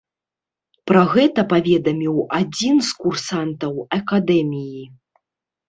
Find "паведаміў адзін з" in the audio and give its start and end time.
1.51-2.97